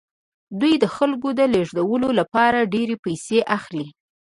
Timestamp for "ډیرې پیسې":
2.73-3.39